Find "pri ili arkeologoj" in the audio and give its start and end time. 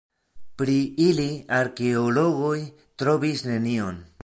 0.61-2.57